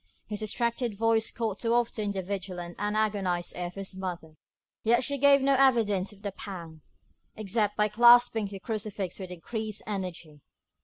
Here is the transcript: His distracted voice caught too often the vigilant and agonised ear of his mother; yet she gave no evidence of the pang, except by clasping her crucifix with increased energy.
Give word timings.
His 0.25 0.39
distracted 0.39 0.97
voice 0.97 1.29
caught 1.29 1.59
too 1.59 1.75
often 1.75 2.11
the 2.11 2.23
vigilant 2.23 2.75
and 2.79 2.97
agonised 2.97 3.55
ear 3.55 3.67
of 3.67 3.75
his 3.75 3.95
mother; 3.95 4.33
yet 4.83 5.03
she 5.03 5.19
gave 5.19 5.41
no 5.43 5.53
evidence 5.53 6.11
of 6.11 6.23
the 6.23 6.31
pang, 6.31 6.81
except 7.35 7.77
by 7.77 7.87
clasping 7.87 8.47
her 8.47 8.57
crucifix 8.57 9.19
with 9.19 9.29
increased 9.29 9.83
energy. 9.85 10.41